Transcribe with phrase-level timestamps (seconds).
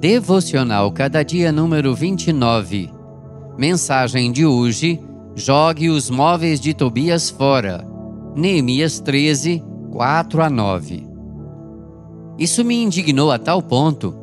[0.00, 2.90] Devocional Cada Dia número 29.
[3.58, 4.98] Mensagem de hoje:
[5.34, 7.86] Jogue os móveis de Tobias fora.
[8.34, 11.06] Neemias 13, 4 a 9.
[12.38, 14.16] Isso me indignou a tal ponto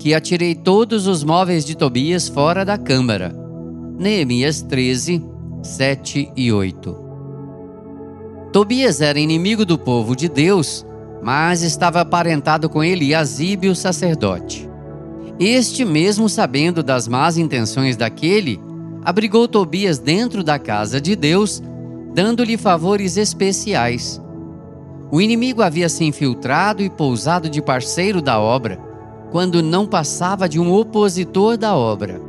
[0.00, 3.32] que atirei todos os móveis de Tobias fora da câmara.
[3.98, 5.24] Neemias 13,
[5.62, 6.96] 7 e 8.
[8.52, 10.84] Tobias era inimigo do povo de Deus
[11.22, 14.69] mas estava aparentado com Eliasibe, o sacerdote.
[15.40, 18.60] Este, mesmo sabendo das más intenções daquele,
[19.02, 21.62] abrigou Tobias dentro da casa de Deus,
[22.12, 24.20] dando-lhe favores especiais.
[25.10, 28.78] O inimigo havia se infiltrado e pousado de parceiro da obra,
[29.30, 32.20] quando não passava de um opositor da obra.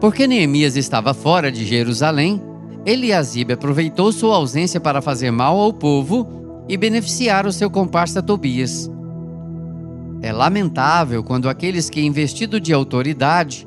[0.00, 2.42] Porque Neemias estava fora de Jerusalém,
[2.86, 6.26] Eliasibe aproveitou sua ausência para fazer mal ao povo
[6.66, 8.90] e beneficiar o seu comparsa Tobias.
[10.22, 13.66] É lamentável quando aqueles que, investido de autoridade,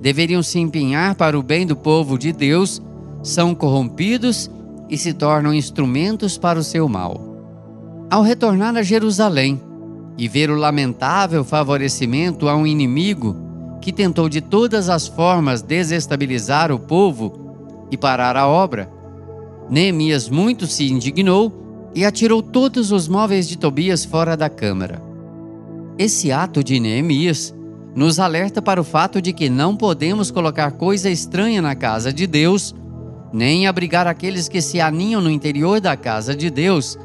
[0.00, 2.82] deveriam se empenhar para o bem do povo de Deus,
[3.22, 4.50] são corrompidos
[4.90, 7.20] e se tornam instrumentos para o seu mal.
[8.10, 9.60] Ao retornar a Jerusalém
[10.18, 13.36] e ver o lamentável favorecimento a um inimigo
[13.80, 18.90] que tentou de todas as formas desestabilizar o povo e parar a obra,
[19.70, 25.11] Neemias muito se indignou e atirou todos os móveis de Tobias fora da câmara.
[25.98, 27.54] Esse ato de Neemias
[27.94, 32.26] nos alerta para o fato de que não podemos colocar coisa estranha na casa de
[32.26, 32.74] Deus,
[33.32, 36.98] nem abrigar aqueles que se aninham no interior da casa de Deus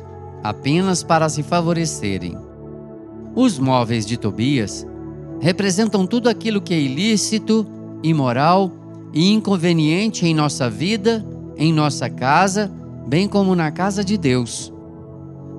[0.43, 2.37] apenas para se favorecerem.
[3.35, 4.87] Os móveis de Tobias
[5.41, 7.67] representam tudo aquilo que é ilícito,
[8.01, 8.71] imoral
[9.13, 11.25] e inconveniente em nossa vida,
[11.57, 12.71] em nossa casa,
[13.07, 14.73] bem como na casa de Deus.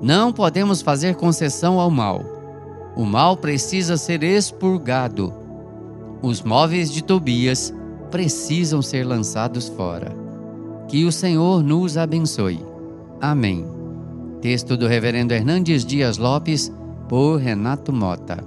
[0.01, 2.38] Não podemos fazer concessão ao mal.
[2.99, 5.33] O mal precisa ser expurgado.
[6.21, 7.73] Os móveis de Tobias
[8.11, 10.13] precisam ser lançados fora.
[10.89, 12.59] Que o Senhor nos abençoe.
[13.21, 13.65] Amém.
[14.41, 16.73] Texto do Reverendo Hernandes Dias Lopes,
[17.07, 18.43] por Renato Mota.